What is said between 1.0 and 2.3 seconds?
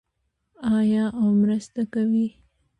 او مرسته کوي؟